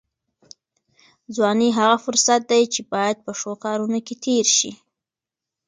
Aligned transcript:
ځواني 1.35 1.69
هغه 1.79 1.97
فرصت 2.05 2.41
دی 2.51 2.63
چې 2.73 2.81
باید 2.93 3.17
په 3.25 3.31
ښو 3.39 3.51
کارونو 3.65 3.99
کې 4.07 4.15
تېر 4.25 4.45
شي. 4.57 4.71